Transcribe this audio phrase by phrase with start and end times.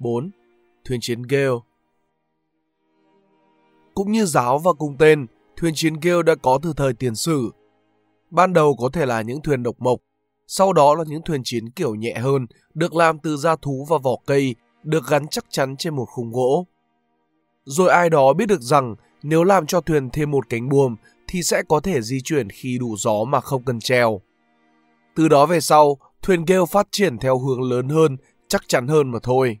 [0.00, 0.30] 4.
[0.84, 1.48] Thuyền chiến Gale
[3.94, 5.26] Cũng như giáo và cùng tên,
[5.56, 7.50] thuyền chiến Gale đã có từ thời tiền sử.
[8.30, 10.00] Ban đầu có thể là những thuyền độc mộc,
[10.46, 13.98] sau đó là những thuyền chiến kiểu nhẹ hơn, được làm từ da thú và
[13.98, 16.66] vỏ cây, được gắn chắc chắn trên một khung gỗ.
[17.64, 21.42] Rồi ai đó biết được rằng nếu làm cho thuyền thêm một cánh buồm thì
[21.42, 24.20] sẽ có thể di chuyển khi đủ gió mà không cần treo.
[25.14, 28.16] Từ đó về sau, thuyền Gale phát triển theo hướng lớn hơn,
[28.48, 29.58] chắc chắn hơn mà thôi.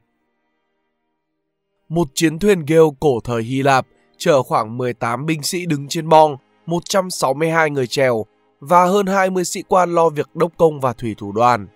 [1.88, 3.86] Một chiến thuyền Gale cổ thời Hy Lạp
[4.18, 8.24] chở khoảng 18 binh sĩ đứng trên bong, 162 người chèo
[8.60, 11.66] và hơn 20 sĩ quan lo việc đốc công và thủy thủ đoàn.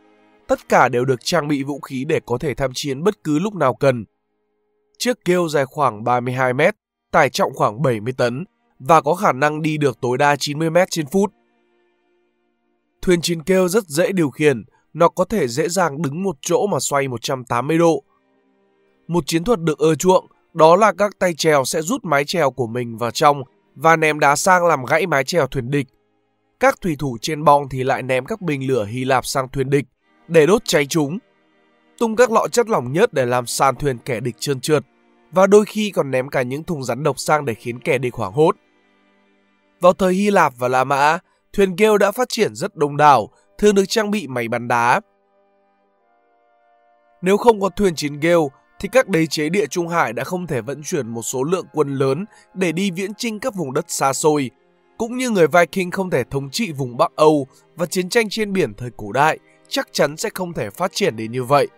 [0.46, 3.38] Tất cả đều được trang bị vũ khí để có thể tham chiến bất cứ
[3.38, 4.04] lúc nào cần.
[4.98, 6.74] Chiếc kêu dài khoảng 32 mét,
[7.14, 8.44] tải trọng khoảng 70 tấn
[8.78, 11.32] và có khả năng đi được tối đa 90 mét trên phút.
[13.02, 16.66] Thuyền chiến kêu rất dễ điều khiển, nó có thể dễ dàng đứng một chỗ
[16.66, 18.02] mà xoay 180 độ.
[19.08, 22.50] Một chiến thuật được ưa chuộng đó là các tay chèo sẽ rút mái chèo
[22.50, 23.42] của mình vào trong
[23.74, 25.86] và ném đá sang làm gãy mái chèo thuyền địch.
[26.60, 29.70] Các thủy thủ trên bong thì lại ném các bình lửa Hy Lạp sang thuyền
[29.70, 29.84] địch
[30.28, 31.18] để đốt cháy chúng.
[31.98, 34.84] Tung các lọ chất lỏng nhất để làm sàn thuyền kẻ địch trơn trượt
[35.34, 38.14] và đôi khi còn ném cả những thùng rắn độc sang để khiến kẻ địch
[38.14, 38.56] hoảng hốt.
[39.80, 41.18] Vào thời Hy Lạp và La Mã,
[41.52, 45.00] thuyền kêu đã phát triển rất đông đảo, thường được trang bị máy bắn đá.
[47.22, 48.46] Nếu không có thuyền chiến Gale
[48.80, 51.66] thì các đế chế địa Trung Hải đã không thể vận chuyển một số lượng
[51.72, 52.24] quân lớn
[52.54, 54.50] để đi viễn chinh các vùng đất xa xôi,
[54.98, 57.46] cũng như người Viking không thể thống trị vùng Bắc Âu
[57.76, 61.16] và chiến tranh trên biển thời cổ đại chắc chắn sẽ không thể phát triển
[61.16, 61.68] đến như vậy.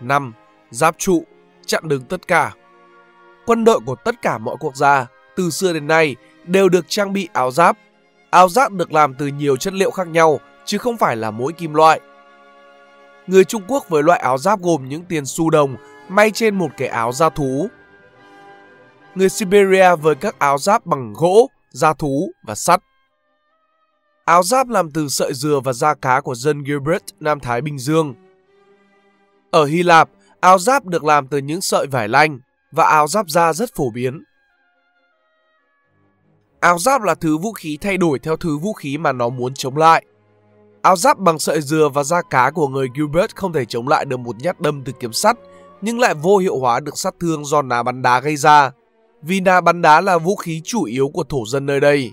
[0.00, 0.32] 5.
[0.70, 1.24] Giáp trụ,
[1.66, 2.54] chặn đứng tất cả.
[3.46, 7.12] Quân đội của tất cả mọi quốc gia, từ xưa đến nay, đều được trang
[7.12, 7.78] bị áo giáp.
[8.30, 11.52] Áo giáp được làm từ nhiều chất liệu khác nhau, chứ không phải là mỗi
[11.52, 12.00] kim loại.
[13.26, 15.76] Người Trung Quốc với loại áo giáp gồm những tiền xu đồng
[16.08, 17.68] may trên một cái áo da thú.
[19.14, 22.80] Người Siberia với các áo giáp bằng gỗ, da thú và sắt.
[24.24, 27.78] Áo giáp làm từ sợi dừa và da cá của dân Gilbert, Nam Thái Bình
[27.78, 28.14] Dương.
[29.50, 30.08] Ở Hy Lạp,
[30.40, 32.38] áo giáp được làm từ những sợi vải lanh
[32.72, 34.22] và áo giáp da rất phổ biến.
[36.60, 39.54] Áo giáp là thứ vũ khí thay đổi theo thứ vũ khí mà nó muốn
[39.54, 40.04] chống lại.
[40.82, 44.04] Áo giáp bằng sợi dừa và da cá của người Gilbert không thể chống lại
[44.04, 45.36] được một nhát đâm từ kiếm sắt,
[45.80, 48.70] nhưng lại vô hiệu hóa được sát thương do ná bắn đá gây ra,
[49.22, 52.12] vì ná bắn đá là vũ khí chủ yếu của thổ dân nơi đây.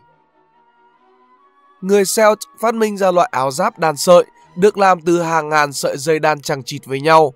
[1.82, 4.26] Người Celt phát minh ra loại áo giáp đan sợi
[4.56, 7.34] được làm từ hàng ngàn sợi dây đan chằng chịt với nhau.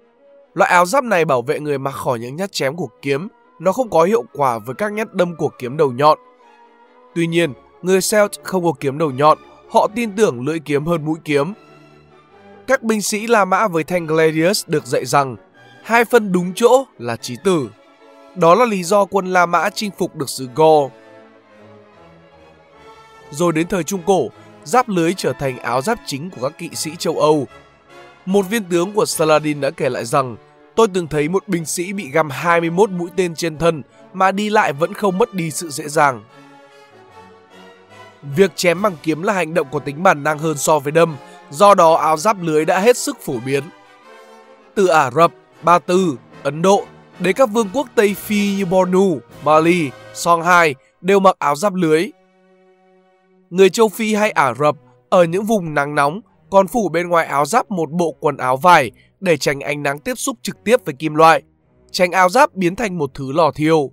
[0.53, 3.27] Loại áo giáp này bảo vệ người mặc khỏi những nhát chém của kiếm,
[3.59, 6.19] nó không có hiệu quả với các nhát đâm của kiếm đầu nhọn.
[7.15, 9.37] Tuy nhiên, người Celt không có kiếm đầu nhọn
[9.69, 11.53] họ tin tưởng lưỡi kiếm hơn mũi kiếm.
[12.67, 15.35] Các binh sĩ La Mã với thanh Gladius được dạy rằng
[15.83, 17.69] hai phân đúng chỗ là chí tử.
[18.35, 20.91] Đó là lý do quân La Mã chinh phục được xứ Gaul.
[23.31, 24.29] Rồi đến thời Trung Cổ,
[24.63, 27.47] giáp lưới trở thành áo giáp chính của các kỵ sĩ châu Âu.
[28.25, 30.35] Một viên tướng của Saladin đã kể lại rằng
[30.75, 33.81] tôi từng thấy một binh sĩ bị găm 21 mũi tên trên thân
[34.13, 36.23] mà đi lại vẫn không mất đi sự dễ dàng.
[38.35, 41.15] Việc chém bằng kiếm là hành động có tính bản năng hơn so với đâm,
[41.49, 43.63] do đó áo giáp lưới đã hết sức phổ biến.
[44.75, 45.31] Từ Ả Rập,
[45.63, 46.85] Ba Tư, Ấn Độ
[47.19, 52.11] đến các vương quốc Tây Phi như Bornu, Mali, Songhai đều mặc áo giáp lưới.
[53.49, 54.75] Người châu Phi hay Ả Rập
[55.09, 58.57] ở những vùng nắng nóng còn phủ bên ngoài áo giáp một bộ quần áo
[58.57, 61.43] vải để tránh ánh nắng tiếp xúc trực tiếp với kim loại,
[61.91, 63.91] tránh áo giáp biến thành một thứ lò thiêu.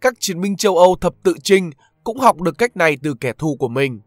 [0.00, 1.70] Các chiến binh châu Âu thập tự trinh
[2.04, 4.00] cũng học được cách này từ kẻ thù của mình.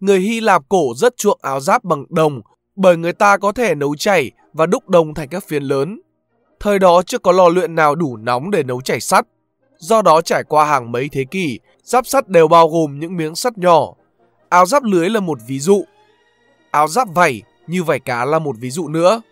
[0.00, 2.40] Người Hy Lạp cổ rất chuộng áo giáp bằng đồng
[2.76, 6.00] bởi người ta có thể nấu chảy và đúc đồng thành các phiến lớn.
[6.60, 9.26] Thời đó chưa có lò luyện nào đủ nóng để nấu chảy sắt.
[9.76, 13.34] Do đó trải qua hàng mấy thế kỷ, giáp sắt đều bao gồm những miếng
[13.34, 13.94] sắt nhỏ.
[14.48, 15.84] Áo giáp lưới là một ví dụ.
[16.70, 19.22] Áo giáp vảy như vảy cá là một ví dụ nữa.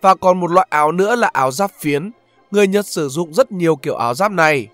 [0.00, 2.10] Và còn một loại áo nữa là áo giáp phiến.
[2.50, 4.68] Người Nhật sử dụng rất nhiều kiểu áo giáp này.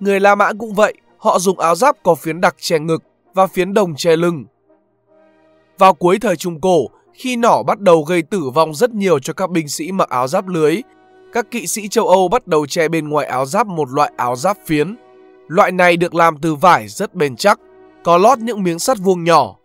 [0.00, 3.02] Người La Mã cũng vậy, họ dùng áo giáp có phiến đặc che ngực
[3.34, 4.44] và phiến đồng che lưng.
[5.78, 9.32] Vào cuối thời Trung Cổ, khi nỏ bắt đầu gây tử vong rất nhiều cho
[9.32, 10.82] các binh sĩ mặc áo giáp lưới,
[11.32, 14.36] các kỵ sĩ châu Âu bắt đầu che bên ngoài áo giáp một loại áo
[14.36, 14.96] giáp phiến.
[15.50, 17.60] Loại này được làm từ vải rất bền chắc,
[18.04, 19.56] có lót những miếng sắt vuông nhỏ.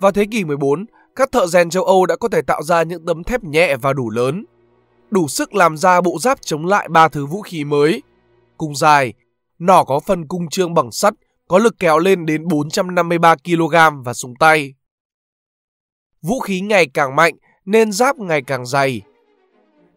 [0.00, 0.84] Vào thế kỷ 14,
[1.16, 3.92] các thợ rèn châu Âu đã có thể tạo ra những tấm thép nhẹ và
[3.92, 4.44] đủ lớn,
[5.10, 8.02] đủ sức làm ra bộ giáp chống lại ba thứ vũ khí mới.
[8.56, 9.12] Cung dài,
[9.58, 11.14] nỏ có phần cung trương bằng sắt,
[11.48, 14.74] có lực kéo lên đến 453 kg và súng tay.
[16.22, 17.34] Vũ khí ngày càng mạnh
[17.64, 19.02] nên giáp ngày càng dày.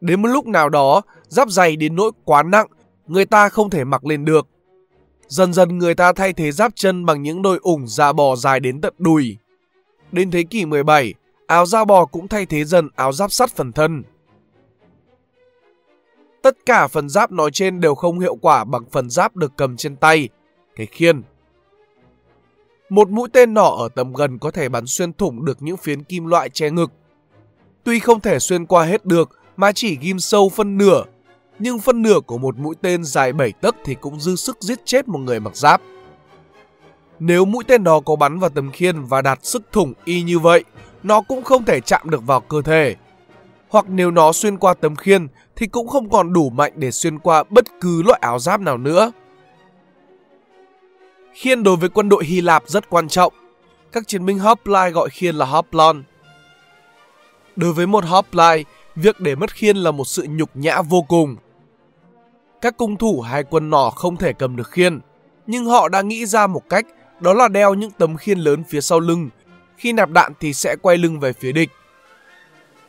[0.01, 2.67] Đến một lúc nào đó, giáp dày đến nỗi quá nặng,
[3.07, 4.47] người ta không thể mặc lên được.
[5.27, 8.59] Dần dần người ta thay thế giáp chân bằng những đôi ủng da bò dài
[8.59, 9.37] đến tận đùi.
[10.11, 11.13] Đến thế kỷ 17,
[11.47, 14.03] áo da bò cũng thay thế dần áo giáp sắt phần thân.
[16.41, 19.77] Tất cả phần giáp nói trên đều không hiệu quả bằng phần giáp được cầm
[19.77, 20.29] trên tay,
[20.75, 21.21] cái khiên.
[22.89, 26.03] Một mũi tên nỏ ở tầm gần có thể bắn xuyên thủng được những phiến
[26.03, 26.91] kim loại che ngực.
[27.83, 31.03] Tuy không thể xuyên qua hết được mà chỉ ghim sâu phân nửa,
[31.59, 34.85] nhưng phân nửa của một mũi tên dài 7 tấc thì cũng dư sức giết
[34.85, 35.81] chết một người mặc giáp.
[37.19, 40.39] Nếu mũi tên đó có bắn vào tấm khiên và đạt sức thủng y như
[40.39, 40.63] vậy,
[41.03, 42.95] nó cũng không thể chạm được vào cơ thể.
[43.69, 47.19] Hoặc nếu nó xuyên qua tấm khiên thì cũng không còn đủ mạnh để xuyên
[47.19, 49.11] qua bất cứ loại áo giáp nào nữa.
[51.33, 53.33] Khiên đối với quân đội Hy Lạp rất quan trọng.
[53.91, 56.03] Các chiến binh hoplite gọi khiên là hoplon.
[57.55, 58.63] Đối với một hoplite,
[58.95, 61.35] việc để mất khiên là một sự nhục nhã vô cùng.
[62.63, 64.99] Các cung thủ hai quân nỏ không thể cầm được khiên,
[65.47, 66.85] nhưng họ đã nghĩ ra một cách
[67.19, 69.29] đó là đeo những tấm khiên lớn phía sau lưng.
[69.77, 71.69] Khi nạp đạn thì sẽ quay lưng về phía địch.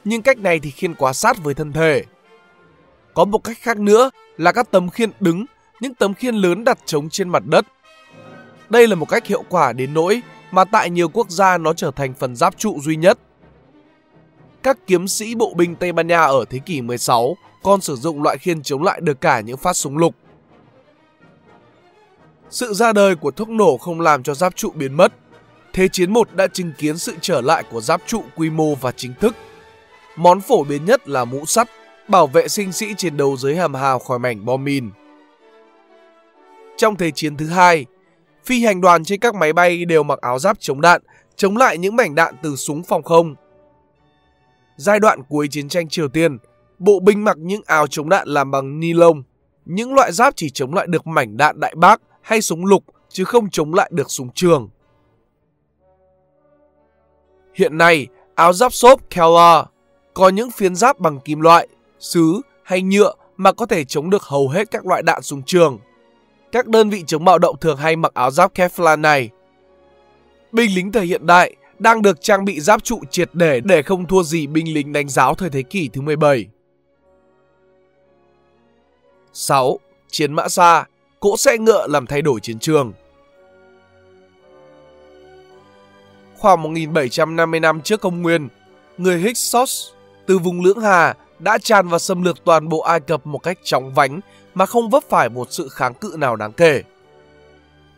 [0.05, 2.05] Nhưng cách này thì khiên quá sát với thân thể.
[3.15, 5.44] Có một cách khác nữa là các tấm khiên đứng,
[5.81, 7.67] những tấm khiên lớn đặt trống trên mặt đất.
[8.69, 11.91] Đây là một cách hiệu quả đến nỗi mà tại nhiều quốc gia nó trở
[11.91, 13.19] thành phần giáp trụ duy nhất.
[14.62, 18.22] Các kiếm sĩ bộ binh Tây Ban Nha ở thế kỷ 16 con sử dụng
[18.22, 20.14] loại khiên chống lại được cả những phát súng lục.
[22.50, 25.12] Sự ra đời của thuốc nổ không làm cho giáp trụ biến mất.
[25.72, 28.93] Thế chiến 1 đã chứng kiến sự trở lại của giáp trụ quy mô và
[28.93, 29.34] chính thức.
[30.16, 31.69] Món phổ biến nhất là mũ sắt,
[32.08, 34.90] bảo vệ sinh sĩ chiến đấu dưới hàm hào khỏi mảnh bom mìn.
[36.76, 37.87] Trong Thế chiến thứ hai,
[38.44, 41.02] phi hành đoàn trên các máy bay đều mặc áo giáp chống đạn,
[41.37, 43.34] chống lại những mảnh đạn từ súng phòng không.
[44.76, 46.38] Giai đoạn cuối chiến tranh Triều Tiên,
[46.79, 49.23] bộ binh mặc những áo chống đạn làm bằng ni lông.
[49.65, 53.25] Những loại giáp chỉ chống lại được mảnh đạn đại bác hay súng lục chứ
[53.25, 54.69] không chống lại được súng trường.
[57.55, 59.65] Hiện nay, áo giáp xốp Kevlar
[60.15, 61.69] có những phiến giáp bằng kim loại,
[61.99, 65.79] sứ hay nhựa mà có thể chống được hầu hết các loại đạn súng trường.
[66.53, 69.31] Các đơn vị chống bạo động thường hay mặc áo giáp Kevlar này.
[70.53, 74.06] Binh lính thời hiện đại đang được trang bị giáp trụ triệt để để không
[74.06, 76.47] thua gì binh lính đánh giáo thời thế kỷ thứ 17.
[79.34, 79.78] 6.
[80.10, 80.84] Chiến mã xa
[81.20, 82.92] cỗ xe ngựa làm thay đổi chiến trường.
[86.36, 88.48] Khoảng 1750 năm trước công nguyên,
[88.98, 89.88] người Hyksos
[90.26, 93.58] từ vùng Lưỡng Hà đã tràn vào xâm lược toàn bộ Ai Cập một cách
[93.64, 94.20] chóng vánh
[94.54, 96.82] mà không vấp phải một sự kháng cự nào đáng kể.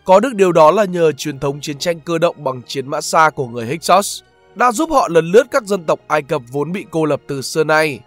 [0.05, 3.01] Có được điều đó là nhờ truyền thống chiến tranh cơ động bằng chiến mã
[3.01, 4.23] xa của người Hyksos
[4.55, 7.43] đã giúp họ lần lướt các dân tộc Ai Cập vốn bị cô lập từ
[7.43, 8.01] xưa nay.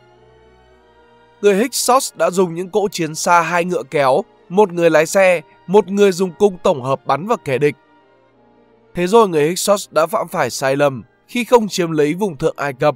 [1.42, 5.42] Người Hyksos đã dùng những cỗ chiến xa hai ngựa kéo một người lái xe,
[5.68, 7.76] một người dùng cung tổng hợp bắn vào kẻ địch.
[8.96, 12.56] Thế rồi người Hyksos đã phạm phải sai lầm khi không chiếm lấy vùng thượng
[12.58, 12.96] Ai Cập,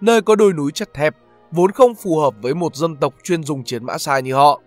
[0.00, 1.16] nơi có đồi núi chật hẹp,
[1.50, 4.60] vốn không phù hợp với một dân tộc chuyên dùng chiến mã xa như họ.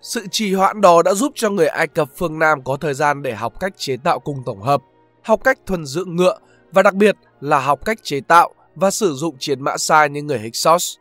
[0.00, 3.22] Sự trì hoãn đó đã giúp cho người Ai Cập phương Nam có thời gian
[3.22, 4.82] để học cách chế tạo cung tổng hợp,
[5.22, 6.38] học cách thuần dưỡng ngựa
[6.72, 10.22] và đặc biệt là học cách chế tạo và sử dụng chiến mã xa như
[10.22, 10.96] người Hyksos.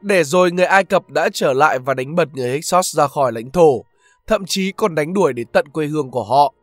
[0.00, 3.32] Để rồi người Ai Cập đã trở lại và đánh bật người Hyksos ra khỏi
[3.32, 3.84] lãnh thổ,
[4.26, 6.54] thậm chí còn đánh đuổi đến tận quê hương của họ.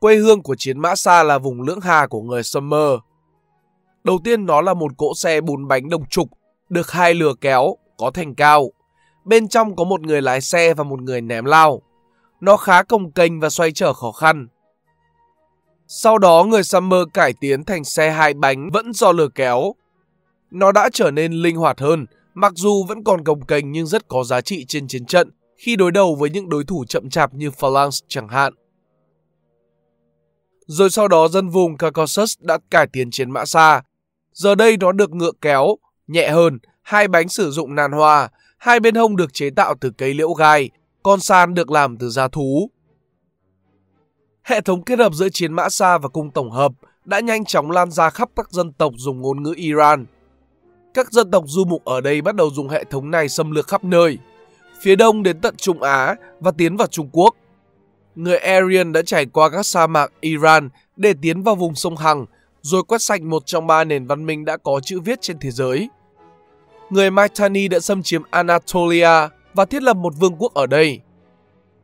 [0.00, 2.98] Quê hương của chiến mã xa là vùng lưỡng hà của người Summer.
[4.04, 6.28] Đầu tiên nó là một cỗ xe bốn bánh đồng trục,
[6.68, 8.70] được hai lừa kéo, có thành cao.
[9.24, 11.82] Bên trong có một người lái xe và một người ném lao.
[12.40, 14.46] Nó khá cồng kênh và xoay trở khó khăn.
[15.86, 19.74] Sau đó người Summer cải tiến thành xe hai bánh vẫn do lừa kéo,
[20.50, 24.08] nó đã trở nên linh hoạt hơn, mặc dù vẫn còn gồng kềnh nhưng rất
[24.08, 27.34] có giá trị trên chiến trận khi đối đầu với những đối thủ chậm chạp
[27.34, 28.54] như Phalanx chẳng hạn.
[30.66, 33.82] Rồi sau đó dân vùng Caucasus đã cải tiến chiến mã xa.
[34.32, 35.76] Giờ đây nó được ngựa kéo,
[36.06, 39.90] nhẹ hơn, hai bánh sử dụng nàn hoa, hai bên hông được chế tạo từ
[39.90, 40.70] cây liễu gai,
[41.02, 42.70] con san được làm từ da thú.
[44.42, 46.72] Hệ thống kết hợp giữa chiến mã xa và cung tổng hợp
[47.04, 50.06] đã nhanh chóng lan ra khắp các dân tộc dùng ngôn ngữ Iran
[50.96, 53.68] các dân tộc du mục ở đây bắt đầu dùng hệ thống này xâm lược
[53.68, 54.18] khắp nơi,
[54.80, 57.34] phía đông đến tận Trung Á và tiến vào Trung Quốc.
[58.14, 62.26] Người Aryan đã trải qua các sa mạc Iran để tiến vào vùng sông Hằng,
[62.62, 65.50] rồi quét sạch một trong ba nền văn minh đã có chữ viết trên thế
[65.50, 65.88] giới.
[66.90, 71.00] Người Mitanni đã xâm chiếm Anatolia và thiết lập một vương quốc ở đây.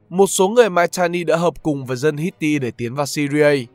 [0.08, 3.66] Một số người Mitanni đã hợp cùng với dân Hitti để tiến vào Syria.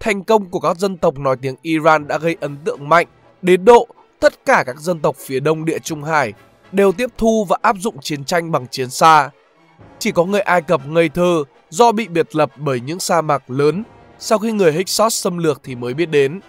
[0.00, 3.06] Thành công của các dân tộc nói tiếng Iran đã gây ấn tượng mạnh
[3.42, 3.88] đến độ
[4.20, 6.32] tất cả các dân tộc phía đông địa Trung Hải
[6.72, 9.30] đều tiếp thu và áp dụng chiến tranh bằng chiến xa.
[9.98, 13.50] Chỉ có người Ai Cập ngây thơ do bị biệt lập bởi những sa mạc
[13.50, 13.82] lớn
[14.18, 16.40] sau khi người Hyksos xâm lược thì mới biết đến.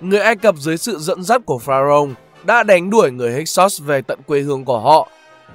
[0.00, 2.08] Người Ai Cập dưới sự dẫn dắt của Pharaoh
[2.44, 5.08] đã đánh đuổi người Hyksos về tận quê hương của họ.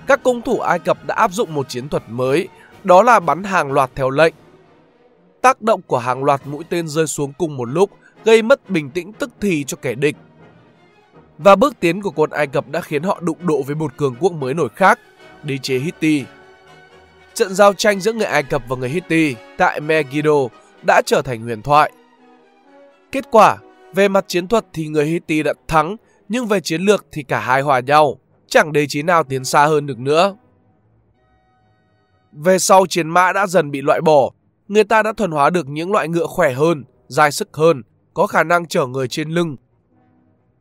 [0.07, 2.47] Các công thủ Ai Cập đã áp dụng một chiến thuật mới,
[2.83, 4.33] đó là bắn hàng loạt theo lệnh.
[5.41, 7.89] Tác động của hàng loạt mũi tên rơi xuống cùng một lúc
[8.25, 10.15] gây mất bình tĩnh tức thì cho kẻ địch.
[11.37, 14.15] Và bước tiến của quân Ai Cập đã khiến họ đụng độ với một cường
[14.19, 14.99] quốc mới nổi khác,
[15.43, 16.23] đế chế Hitti.
[17.33, 20.47] Trận giao tranh giữa người Ai Cập và người Hitti tại Megiddo
[20.85, 21.91] đã trở thành huyền thoại.
[23.11, 23.57] Kết quả,
[23.93, 25.95] về mặt chiến thuật thì người Hitti đã thắng,
[26.29, 29.65] nhưng về chiến lược thì cả hai hòa nhau, chẳng đế chế nào tiến xa
[29.65, 30.35] hơn được nữa.
[32.31, 34.31] Về sau chiến mã đã dần bị loại bỏ,
[34.67, 38.27] người ta đã thuần hóa được những loại ngựa khỏe hơn, dài sức hơn, có
[38.27, 39.55] khả năng chở người trên lưng.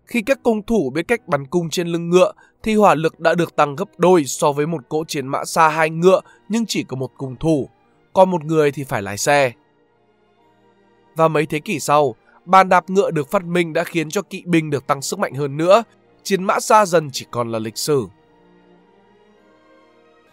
[0.06, 2.32] Khi các công thủ biết cách bắn cung trên lưng ngựa
[2.62, 5.68] thì hỏa lực đã được tăng gấp đôi so với một cỗ chiến mã xa
[5.68, 7.68] hai ngựa nhưng chỉ có một cung thủ,
[8.12, 9.52] còn một người thì phải lái xe.
[11.16, 14.42] Và mấy thế kỷ sau, bàn đạp ngựa được phát minh đã khiến cho kỵ
[14.46, 15.82] binh được tăng sức mạnh hơn nữa,
[16.22, 18.06] chiến mã xa dần chỉ còn là lịch sử.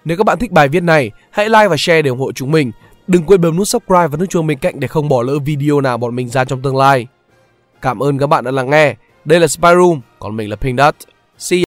[0.05, 2.51] Nếu các bạn thích bài viết này, hãy like và share để ủng hộ chúng
[2.51, 2.71] mình.
[3.07, 5.81] Đừng quên bấm nút subscribe và nút chuông bên cạnh để không bỏ lỡ video
[5.81, 7.07] nào bọn mình ra trong tương lai.
[7.81, 8.95] Cảm ơn các bạn đã lắng nghe.
[9.25, 10.95] Đây là Spyroom còn mình là Pink Dot.
[11.37, 11.59] See ya.